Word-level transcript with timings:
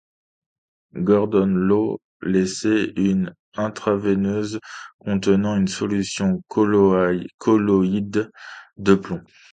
Gordon 1.03 1.45
Low 1.67 2.01
l'essaie, 2.23 2.91
une 2.95 3.35
intraveineuse 3.53 4.59
contenant 4.97 5.55
une 5.55 5.67
solution 5.67 6.41
colloïdale 6.47 8.31
de 8.77 8.95
plomb. 8.95 9.23